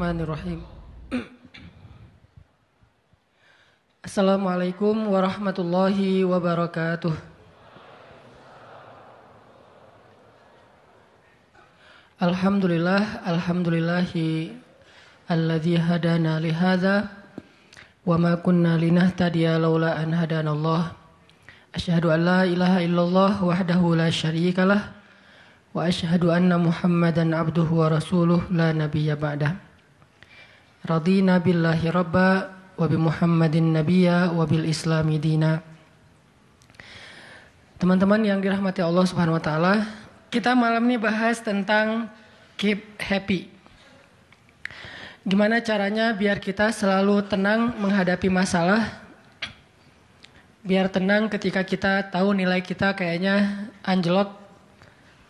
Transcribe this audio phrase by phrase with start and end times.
[0.00, 0.64] Bismillahirrahmanirrahim.
[4.08, 7.12] Assalamualaikum warahmatullahi wabarakatuh.
[12.16, 14.56] Alhamdulillah, alhamdulillahi
[15.28, 17.12] alladzi hadana li hadza
[18.00, 20.96] wa ma kunna linahtadiya laula an hadanallah.
[21.76, 24.96] Asyhadu an la ilaha illallah wahdahu la syarikalah
[25.76, 29.69] wa asyhadu anna Muhammadan abduhu wa rasuluh la nabiyya ba'da.
[32.88, 35.60] Bi Muhammadin nabiyya wa bil islami dina.
[37.76, 39.74] Teman-teman yang dirahmati Allah Subhanahu wa taala,
[40.28, 42.08] kita malam ini bahas tentang
[42.60, 43.48] keep happy.
[45.24, 49.00] Gimana caranya biar kita selalu tenang menghadapi masalah?
[50.60, 54.40] Biar tenang ketika kita tahu nilai kita kayaknya anjlok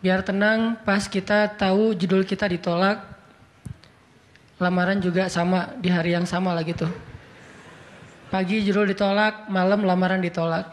[0.01, 3.05] Biar tenang pas kita tahu judul kita ditolak.
[4.61, 6.85] Lamaran juga sama di hari yang sama lah gitu.
[8.29, 10.69] Pagi judul ditolak, malam lamaran ditolak.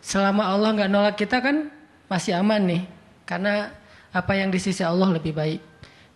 [0.00, 1.68] Selama Allah nggak nolak kita kan
[2.08, 2.82] masih aman nih.
[3.28, 3.68] Karena
[4.16, 5.60] apa yang di sisi Allah lebih baik.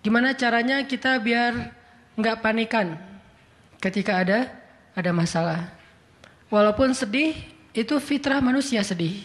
[0.01, 1.53] Gimana caranya kita biar
[2.17, 2.97] nggak panikan
[3.81, 4.49] ketika ada
[4.97, 5.69] ada masalah.
[6.51, 7.37] Walaupun sedih,
[7.73, 9.23] itu fitrah manusia sedih.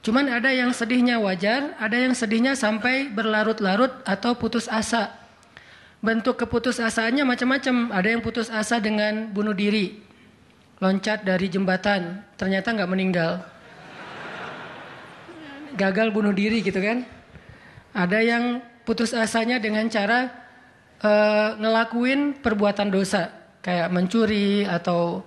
[0.00, 5.19] Cuman ada yang sedihnya wajar, ada yang sedihnya sampai berlarut-larut atau putus asa.
[6.00, 7.92] Bentuk keputusasaannya macam-macam.
[7.92, 10.00] Ada yang putus asa dengan bunuh diri,
[10.80, 13.44] loncat dari jembatan, ternyata nggak meninggal.
[15.76, 17.04] Gagal bunuh diri gitu kan.
[17.92, 18.44] Ada yang
[18.88, 20.32] putus asanya dengan cara
[21.04, 23.28] uh, ngelakuin perbuatan dosa,
[23.60, 25.20] kayak mencuri atau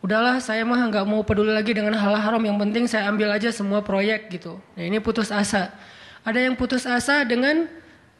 [0.00, 3.52] udahlah saya mah nggak mau peduli lagi dengan hal haram yang penting saya ambil aja
[3.52, 5.76] semua proyek gitu nah, ini putus asa
[6.24, 7.68] ada yang putus asa dengan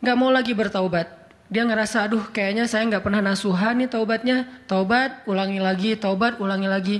[0.04, 1.08] nggak mau lagi bertaubat
[1.50, 6.68] dia ngerasa aduh kayaknya saya nggak pernah nasuhan nih taubatnya taubat ulangi lagi taubat ulangi
[6.70, 6.96] lagi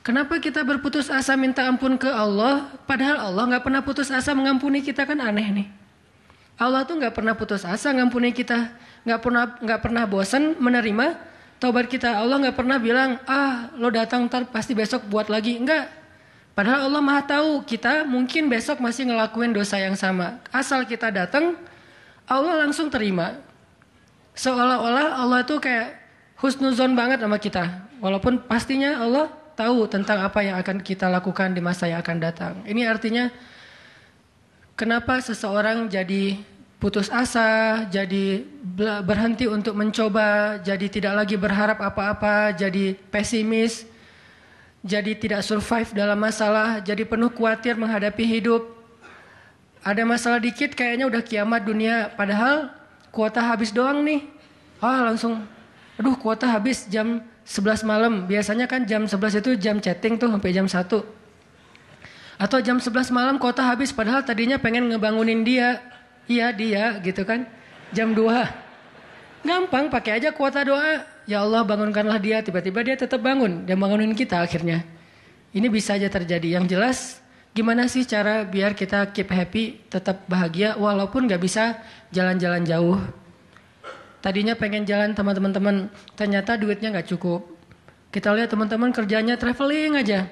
[0.00, 4.80] kenapa kita berputus asa minta ampun ke Allah padahal Allah nggak pernah putus asa mengampuni
[4.80, 5.68] kita kan aneh nih
[6.56, 8.72] Allah tuh nggak pernah putus asa mengampuni kita
[9.04, 11.32] nggak pernah nggak pernah bosan menerima
[11.62, 12.18] taubat kita.
[12.18, 15.54] Allah nggak pernah bilang, ah lo datang ntar pasti besok buat lagi.
[15.54, 15.86] Enggak.
[16.58, 20.42] Padahal Allah maha tahu kita mungkin besok masih ngelakuin dosa yang sama.
[20.50, 21.54] Asal kita datang,
[22.26, 23.38] Allah langsung terima.
[24.32, 25.98] Seolah-olah Allah itu kayak
[26.40, 27.84] husnuzon banget sama kita.
[28.00, 32.52] Walaupun pastinya Allah tahu tentang apa yang akan kita lakukan di masa yang akan datang.
[32.64, 33.28] Ini artinya
[34.74, 36.40] kenapa seseorang jadi
[36.82, 38.42] putus asa, jadi
[39.06, 43.86] berhenti untuk mencoba, jadi tidak lagi berharap apa-apa, jadi pesimis,
[44.82, 48.66] jadi tidak survive dalam masalah, jadi penuh khawatir menghadapi hidup.
[49.86, 52.74] Ada masalah dikit kayaknya udah kiamat dunia, padahal
[53.12, 54.26] kuota habis doang nih.
[54.82, 55.46] Ah langsung,
[56.00, 58.26] aduh kuota habis jam 11 malam.
[58.26, 60.74] Biasanya kan jam 11 itu jam chatting tuh sampai jam 1.
[62.42, 65.78] Atau jam 11 malam kuota habis padahal tadinya pengen ngebangunin dia,
[66.30, 67.46] Iya dia gitu kan.
[67.90, 69.44] Jam 2.
[69.44, 71.02] Gampang pakai aja kuota doa.
[71.26, 72.38] Ya Allah bangunkanlah dia.
[72.42, 73.66] Tiba-tiba dia tetap bangun.
[73.66, 74.86] Dia bangunin kita akhirnya.
[75.50, 76.58] Ini bisa aja terjadi.
[76.58, 76.98] Yang jelas
[77.52, 81.80] gimana sih cara biar kita keep happy, tetap bahagia walaupun gak bisa
[82.12, 82.98] jalan-jalan jauh.
[84.24, 87.44] Tadinya pengen jalan sama teman-teman, ternyata duitnya gak cukup.
[88.12, 90.28] Kita lihat teman-teman kerjanya traveling aja.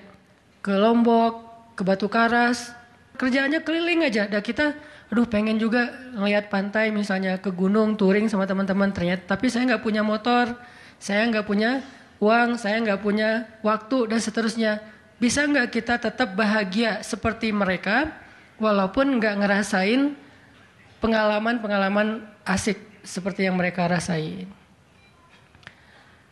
[0.61, 2.77] Ke Lombok, ke Batu Karas.
[3.17, 4.29] Kerjanya keliling aja.
[4.29, 4.77] Dan kita
[5.11, 9.83] aduh pengen juga ngeliat pantai misalnya ke gunung touring sama teman-teman ternyata tapi saya nggak
[9.83, 10.55] punya motor
[11.03, 11.83] saya nggak punya
[12.23, 14.79] uang saya nggak punya waktu dan seterusnya
[15.21, 18.11] bisa nggak kita tetap bahagia seperti mereka
[18.57, 20.17] walaupun nggak ngerasain
[20.99, 24.49] pengalaman-pengalaman asik seperti yang mereka rasain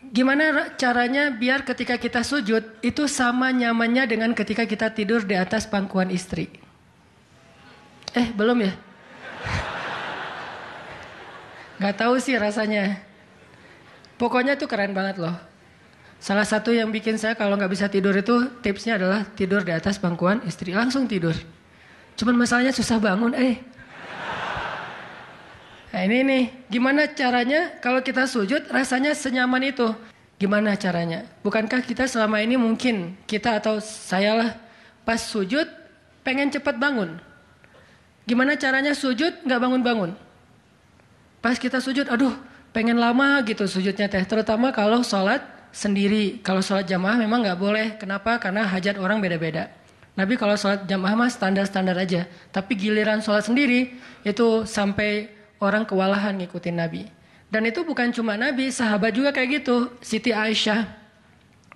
[0.08, 5.68] Gimana caranya biar ketika kita sujud itu sama nyamannya dengan ketika kita tidur di atas
[5.68, 6.48] pangkuan istri?
[8.16, 8.72] Eh belum ya?
[11.82, 13.04] Gak tahu sih rasanya.
[14.16, 15.36] Pokoknya tuh keren banget loh.
[16.18, 20.02] Salah satu yang bikin saya kalau nggak bisa tidur itu tipsnya adalah tidur di atas
[20.02, 21.34] bangkuan istri langsung tidur.
[22.18, 23.62] Cuman masalahnya susah bangun, eh.
[25.94, 29.94] Nah ini nih, gimana caranya kalau kita sujud rasanya senyaman itu?
[30.38, 31.26] Gimana caranya?
[31.42, 34.50] Bukankah kita selama ini mungkin kita atau saya lah
[35.02, 35.66] pas sujud
[36.26, 37.18] pengen cepat bangun.
[38.28, 40.12] Gimana caranya sujud nggak bangun-bangun?
[41.42, 42.34] Pas kita sujud, aduh
[42.70, 44.22] pengen lama gitu sujudnya teh.
[44.22, 46.40] Terutama kalau sholat sendiri.
[46.40, 47.86] Kalau sholat jamaah memang nggak boleh.
[48.00, 48.36] Kenapa?
[48.40, 49.70] Karena hajat orang beda-beda.
[50.18, 52.26] Nabi kalau sholat jamaah mah standar-standar aja.
[52.50, 53.94] Tapi giliran sholat sendiri
[54.26, 55.30] itu sampai
[55.62, 57.06] orang kewalahan ngikutin Nabi.
[57.48, 59.88] Dan itu bukan cuma Nabi, sahabat juga kayak gitu.
[60.04, 60.84] Siti Aisyah,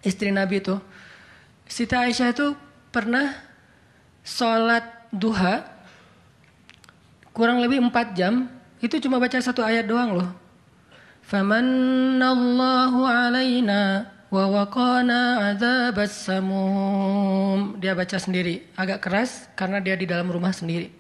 [0.05, 0.77] istri Nabi itu.
[1.65, 2.53] Siti Aisyah itu
[2.93, 3.33] pernah
[4.21, 5.65] sholat duha
[7.33, 8.51] kurang lebih 4 jam.
[8.83, 10.42] Itu cuma baca satu ayat doang loh.
[11.23, 17.79] Famanallahu alaina wa waqana adzabas samum.
[17.79, 20.91] Dia baca sendiri, agak keras karena dia di dalam rumah sendiri.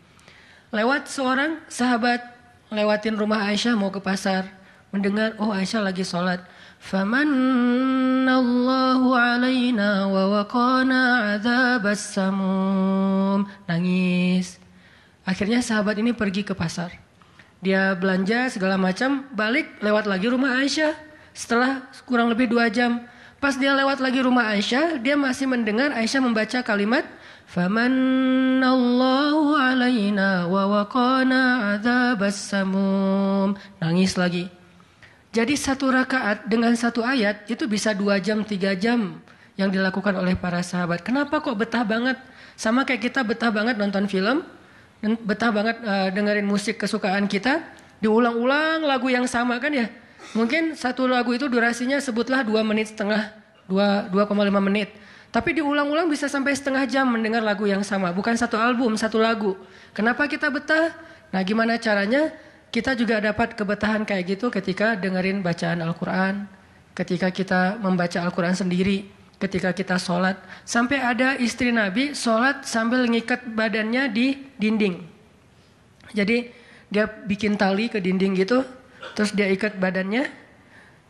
[0.73, 2.25] Lewat seorang sahabat
[2.73, 4.49] lewatin rumah Aisyah mau ke pasar
[4.93, 6.45] mendengar oh Aisyah lagi sholat.
[6.83, 8.29] Famanallahu
[9.15, 13.49] alaina wa waqana adzabas samum.
[13.69, 14.59] Nangis.
[15.23, 16.93] Akhirnya sahabat ini pergi ke pasar.
[17.62, 20.99] Dia belanja segala macam, balik lewat lagi rumah Aisyah.
[21.31, 23.06] Setelah kurang lebih dua jam,
[23.38, 27.06] pas dia lewat lagi rumah Aisyah, dia masih mendengar Aisyah membaca kalimat
[27.47, 33.55] Famanallahu alaina wa waqana adzabas samum.
[33.79, 34.50] Nangis lagi.
[35.31, 39.23] Jadi satu rakaat dengan satu ayat itu bisa dua jam, tiga jam
[39.55, 41.06] yang dilakukan oleh para sahabat.
[41.06, 42.19] Kenapa kok betah banget?
[42.58, 44.43] Sama kayak kita betah banget nonton film,
[45.03, 47.67] dan betah banget uh, dengerin musik kesukaan kita,
[47.99, 49.91] diulang-ulang lagu yang sama kan ya?
[50.39, 53.35] Mungkin satu lagu itu durasinya sebutlah dua menit setengah,
[53.67, 54.95] dua dua koma lima menit.
[55.35, 59.59] Tapi diulang-ulang bisa sampai setengah jam mendengar lagu yang sama, bukan satu album, satu lagu.
[59.91, 60.95] Kenapa kita betah?
[61.35, 62.31] Nah, gimana caranya?
[62.73, 66.49] Kita juga dapat kebetahan kayak gitu ketika dengerin bacaan Al-Quran,
[66.97, 69.09] ketika kita membaca Al-Quran sendiri,
[69.43, 70.39] ketika kita sholat.
[70.62, 75.03] Sampai ada istri Nabi sholat sambil ngikat badannya di dinding.
[76.15, 76.55] Jadi
[76.87, 78.62] dia bikin tali ke dinding gitu,
[79.19, 80.31] terus dia ikat badannya.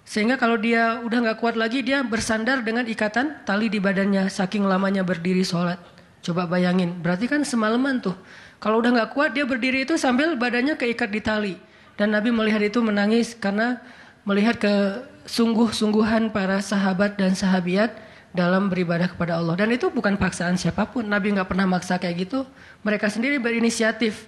[0.09, 4.65] Sehingga kalau dia udah nggak kuat lagi, dia bersandar dengan ikatan tali di badannya, saking
[4.65, 5.79] lamanya berdiri sholat.
[6.25, 8.15] Coba bayangin, berarti kan semalaman tuh
[8.63, 11.55] kalau udah nggak kuat dia berdiri itu sambil badannya keikat di tali.
[11.99, 13.83] Dan Nabi melihat itu menangis karena
[14.23, 17.91] melihat kesungguh-sungguhan para sahabat dan sahabiat
[18.33, 19.55] dalam beribadah kepada Allah.
[19.55, 21.05] Dan itu bukan paksaan siapa pun.
[21.05, 22.49] Nabi nggak pernah maksa kayak gitu.
[22.83, 24.27] Mereka sendiri berinisiatif.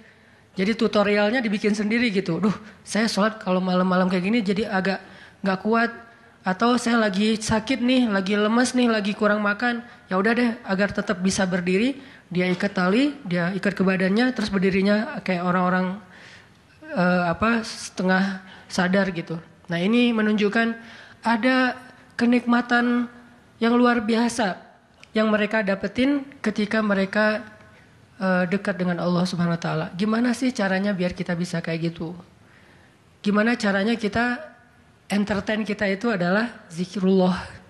[0.55, 2.39] Jadi tutorialnya dibikin sendiri gitu.
[2.39, 2.55] Duh,
[2.85, 5.03] saya sholat kalau malam-malam kayak gini jadi agak
[5.43, 5.91] nggak kuat.
[6.45, 9.81] Atau saya lagi sakit nih, lagi lemes nih, lagi kurang makan.
[10.05, 11.97] Ya udah deh, agar tetap bisa berdiri
[12.29, 15.97] dia ikat tali, dia ikat ke badannya, terus berdirinya kayak orang-orang
[16.93, 19.37] uh, apa setengah sadar gitu.
[19.69, 20.77] Nah ini menunjukkan
[21.25, 21.77] ada
[22.17, 23.09] kenikmatan
[23.65, 24.61] yang luar biasa
[25.17, 27.41] yang mereka dapetin ketika mereka
[28.21, 29.85] uh, dekat dengan Allah Subhanahu Wa Taala.
[29.97, 32.13] Gimana sih caranya biar kita bisa kayak gitu?
[33.25, 34.37] Gimana caranya kita
[35.09, 37.65] entertain kita itu adalah zikrullah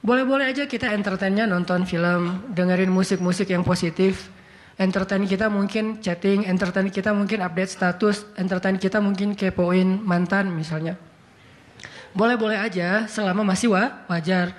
[0.00, 4.32] boleh-boleh aja kita entertainnya nonton film, dengerin musik-musik yang positif.
[4.80, 10.96] Entertain kita mungkin chatting, entertain kita mungkin update status, entertain kita mungkin kepoin mantan misalnya.
[12.10, 14.50] Boleh-boleh aja selama masih wa, wajar.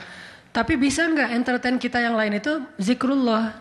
[0.52, 3.56] Tapi bisa nggak entertain kita yang lain itu zikrullah.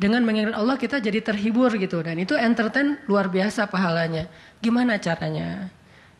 [0.00, 2.00] Dengan mengingat Allah kita jadi terhibur gitu.
[2.00, 4.26] Dan itu entertain luar biasa pahalanya.
[4.58, 5.68] Gimana caranya?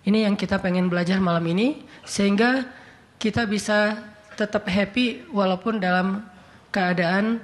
[0.05, 1.83] Ini yang kita pengen belajar malam ini.
[2.05, 2.69] Sehingga
[3.17, 3.97] kita bisa
[4.37, 6.25] tetap happy walaupun dalam
[6.73, 7.41] keadaan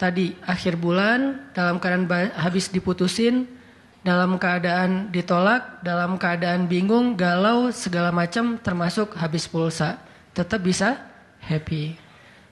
[0.00, 3.46] tadi akhir bulan, dalam keadaan habis diputusin,
[4.02, 9.98] dalam keadaan ditolak, dalam keadaan bingung, galau, segala macam termasuk habis pulsa.
[10.34, 10.98] Tetap bisa
[11.42, 11.94] happy.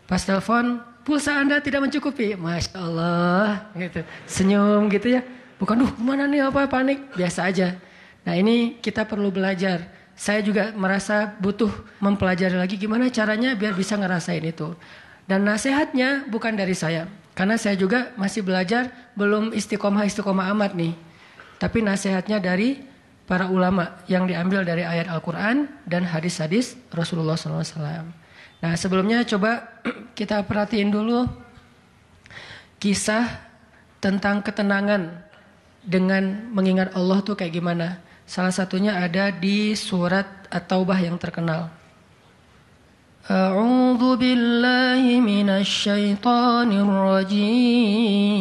[0.06, 2.38] Pas telepon, pulsa Anda tidak mencukupi.
[2.38, 3.70] Masya Allah.
[3.74, 4.02] Gitu.
[4.26, 5.22] Senyum gitu ya.
[5.58, 7.12] Bukan, duh mana nih apa panik.
[7.18, 7.76] Biasa aja.
[8.24, 13.96] Nah ini kita perlu belajar saya juga merasa butuh mempelajari lagi gimana caranya biar bisa
[13.96, 14.76] ngerasain itu.
[15.24, 17.08] Dan nasihatnya bukan dari saya.
[17.32, 20.92] Karena saya juga masih belajar, belum istiqomah-istiqomah amat nih.
[21.60, 22.80] Tapi nasihatnya dari
[23.28, 28.10] para ulama yang diambil dari ayat Al-Quran dan hadis-hadis Rasulullah SAW.
[28.64, 29.68] Nah sebelumnya coba
[30.18, 31.28] kita perhatiin dulu
[32.80, 33.28] kisah
[34.00, 35.20] tentang ketenangan
[35.84, 38.00] dengan mengingat Allah tuh kayak gimana.
[38.24, 41.70] Salah satunya ada di surat At-Taubah yang terkenal.
[43.28, 48.40] A'udzu billahi minasy syaithanir rajim.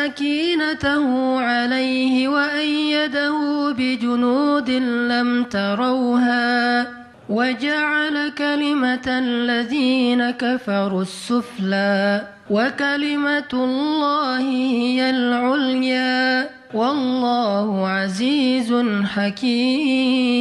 [0.00, 1.06] سكينته
[1.40, 3.38] عليه وأيده
[3.72, 4.70] بجنود
[5.10, 6.86] لم تروها
[7.28, 18.70] وجعل كلمة الذين كفروا السفلى وكلمة الله هي العليا والله عزيز
[19.04, 20.36] حكيم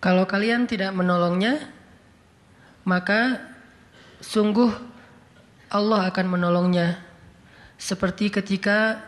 [0.00, 1.60] Kalau kalian tidak menolongnya,
[2.88, 3.36] maka
[4.24, 4.72] sungguh
[5.75, 6.95] Allah akan menolongnya.
[7.75, 9.03] Seperti ketika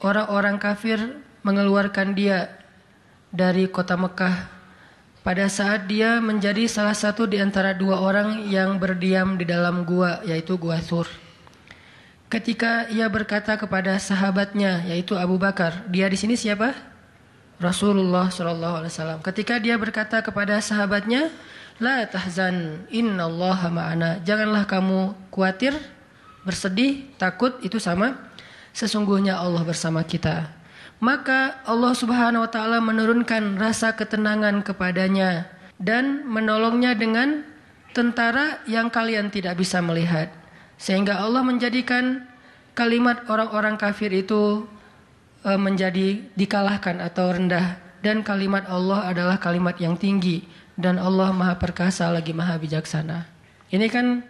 [0.00, 2.48] orang-orang kafir mengeluarkan dia
[3.28, 4.48] dari kota Mekah
[5.20, 10.24] pada saat dia menjadi salah satu di antara dua orang yang berdiam di dalam gua
[10.24, 11.04] yaitu gua Sur.
[12.26, 16.74] Ketika ia berkata kepada sahabatnya yaitu Abu Bakar, dia di sini siapa?
[17.56, 19.24] Rasulullah Wasallam.
[19.24, 21.32] Ketika dia berkata kepada sahabatnya,
[21.76, 24.10] La tahzan, inna Allah ma'ana.
[24.24, 25.76] Janganlah kamu khawatir,
[26.46, 28.16] bersedih, takut, itu sama.
[28.72, 30.48] Sesungguhnya Allah bersama kita.
[31.00, 35.52] Maka Allah subhanahu wa ta'ala menurunkan rasa ketenangan kepadanya.
[35.76, 37.44] Dan menolongnya dengan
[37.92, 40.32] tentara yang kalian tidak bisa melihat.
[40.80, 42.24] Sehingga Allah menjadikan
[42.72, 44.64] kalimat orang-orang kafir itu
[45.46, 50.42] E, menjadi dikalahkan atau rendah dan kalimat Allah adalah kalimat yang tinggi
[50.76, 53.24] dan Allah Maha Perkasa lagi Maha Bijaksana.
[53.72, 54.22] Ini kan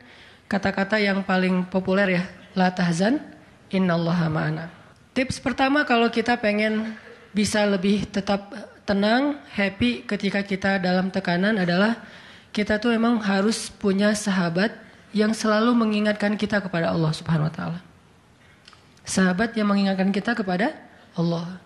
[0.46, 2.24] kata-kata yang paling populer ya,
[2.54, 3.20] la tahzan
[3.68, 4.70] innallaha ma'ana.
[5.12, 6.94] Tips pertama kalau kita pengen
[7.34, 8.48] bisa lebih tetap
[8.86, 11.98] tenang, happy ketika kita dalam tekanan adalah
[12.54, 14.72] kita tuh emang harus punya sahabat
[15.12, 17.80] yang selalu mengingatkan kita kepada Allah Subhanahu wa taala.
[19.04, 20.72] Sahabat yang mengingatkan kita kepada
[21.16, 21.58] Allah.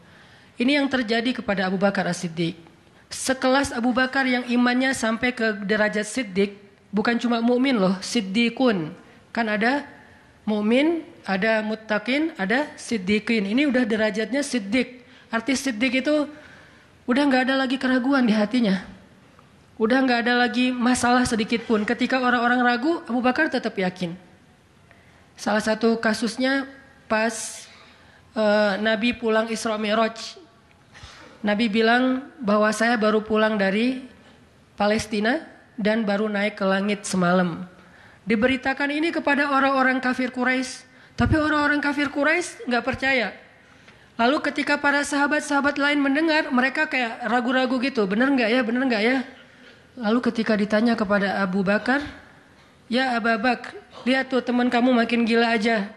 [0.60, 2.69] Ini yang terjadi kepada Abu Bakar As-Siddiq.
[3.11, 6.55] Sekelas Abu Bakar yang imannya sampai ke derajat Siddiq,
[6.95, 8.95] bukan cuma mukmin loh, Siddiqun.
[9.35, 9.83] Kan ada
[10.47, 13.50] mukmin, ada muttaqin, ada Siddiqin.
[13.50, 15.02] Ini udah derajatnya Siddiq.
[15.26, 16.31] Arti Siddiq itu
[17.11, 18.79] udah nggak ada lagi keraguan di hatinya.
[19.75, 21.83] Udah nggak ada lagi masalah sedikit pun.
[21.83, 24.14] Ketika orang-orang ragu, Abu Bakar tetap yakin.
[25.35, 26.69] Salah satu kasusnya
[27.11, 27.67] pas
[28.38, 30.39] uh, Nabi pulang Isra Mi'raj.
[31.40, 34.04] Nabi bilang bahwa saya baru pulang dari
[34.76, 35.40] Palestina
[35.80, 37.64] dan baru naik ke langit semalam.
[38.28, 40.85] Diberitakan ini kepada orang-orang kafir Quraisy,
[41.16, 43.32] tapi orang-orang kafir Quraisy nggak percaya.
[44.20, 49.02] Lalu ketika para sahabat-sahabat lain mendengar, mereka kayak ragu-ragu gitu, benar nggak ya, benar nggak
[49.02, 49.25] ya?
[49.97, 52.04] Lalu ketika ditanya kepada Abu Bakar,
[52.92, 53.73] ya Abu Bakar,
[54.04, 55.88] lihat tuh teman kamu makin gila aja.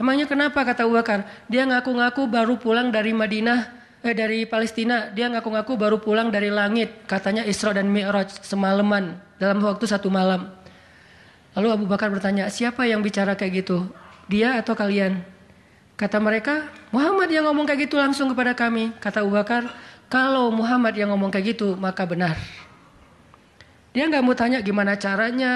[0.00, 1.28] Emangnya kenapa kata Abu Bakar?
[1.52, 3.68] Dia ngaku-ngaku baru pulang dari Madinah,
[4.06, 5.10] eh dari Palestina.
[5.10, 7.04] Dia ngaku-ngaku baru pulang dari langit.
[7.10, 10.48] Katanya Isra dan Mi'raj semalaman dalam waktu satu malam.
[11.58, 13.88] Lalu Abu Bakar bertanya, siapa yang bicara kayak gitu?
[14.28, 15.24] Dia atau kalian?
[15.96, 18.92] Kata mereka, Muhammad yang ngomong kayak gitu langsung kepada kami.
[19.00, 19.64] Kata Abu Bakar,
[20.12, 22.36] kalau Muhammad yang ngomong kayak gitu, maka benar.
[23.96, 25.54] Dia nggak mau tanya gimana caranya,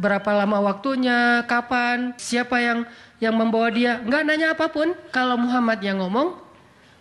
[0.00, 2.88] berapa lama waktunya, kapan, siapa yang
[3.20, 4.96] yang membawa dia nggak nanya apa pun.
[5.12, 6.40] Kalau Muhammad yang ngomong,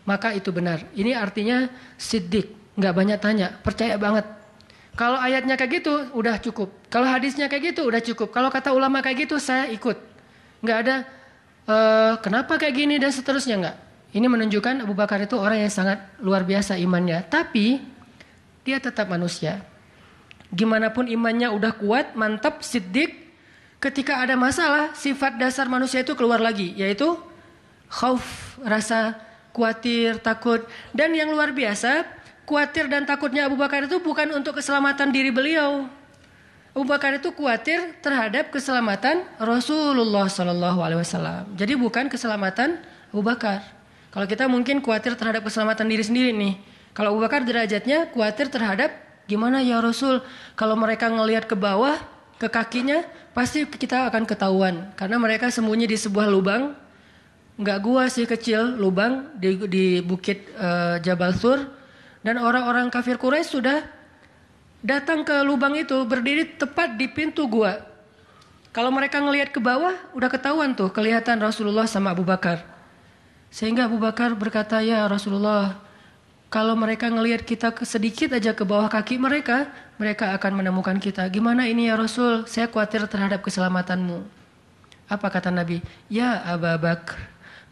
[0.06, 0.86] maka itu benar.
[0.94, 4.26] Ini artinya sidik, nggak banyak tanya, percaya banget.
[4.96, 6.72] Kalau ayatnya kayak gitu, udah cukup.
[6.88, 8.32] Kalau hadisnya kayak gitu, udah cukup.
[8.32, 10.00] Kalau kata ulama kayak gitu, saya ikut.
[10.64, 10.96] Nggak ada
[11.68, 13.78] uh, kenapa kayak gini dan seterusnya nggak.
[14.16, 17.28] Ini menunjukkan Abu Bakar itu orang yang sangat luar biasa imannya.
[17.28, 17.84] Tapi
[18.64, 19.60] dia tetap manusia.
[20.56, 23.28] Gimana pun imannya udah kuat, mantap, sidik,
[23.84, 27.20] ketika ada masalah, sifat dasar manusia itu keluar lagi, yaitu
[27.92, 29.20] khauf, rasa
[29.56, 30.68] khawatir, takut.
[30.92, 32.04] Dan yang luar biasa,
[32.44, 35.88] khawatir dan takutnya Abu Bakar itu bukan untuk keselamatan diri beliau.
[36.76, 41.56] Abu Bakar itu khawatir terhadap keselamatan Rasulullah Shallallahu Alaihi Wasallam.
[41.56, 42.84] Jadi bukan keselamatan
[43.16, 43.64] Abu Bakar.
[44.12, 46.60] Kalau kita mungkin khawatir terhadap keselamatan diri sendiri nih.
[46.92, 48.92] Kalau Abu Bakar derajatnya khawatir terhadap
[49.26, 50.22] gimana ya Rasul
[50.54, 51.98] kalau mereka ngelihat ke bawah
[52.38, 56.78] ke kakinya pasti kita akan ketahuan karena mereka sembunyi di sebuah lubang
[57.56, 61.60] nggak gua sih kecil lubang di, di bukit uh, Jabal Sur
[62.20, 63.80] dan orang-orang kafir Quraisy sudah
[64.84, 67.80] datang ke lubang itu berdiri tepat di pintu gua
[68.76, 72.60] kalau mereka ngelihat ke bawah udah ketahuan tuh kelihatan Rasulullah sama Abu Bakar
[73.48, 75.80] sehingga Abu Bakar berkata ya Rasulullah
[76.56, 79.68] kalau mereka ngelihat kita sedikit aja ke bawah kaki mereka,
[80.00, 81.28] mereka akan menemukan kita.
[81.28, 82.48] Gimana ini ya Rasul?
[82.48, 84.24] Saya khawatir terhadap keselamatanmu.
[85.12, 85.84] Apa kata Nabi?
[86.08, 87.20] Ya Abu Bakar,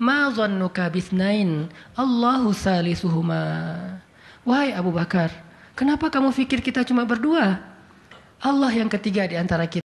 [0.03, 1.72] ma dhannuka bisnain?
[1.95, 3.39] Allahu salisuhuma.
[4.43, 5.31] Wahai Abu Bakar,
[5.79, 7.63] kenapa kamu pikir kita cuma berdua?
[8.43, 9.82] Allah yang ketiga di antara kita.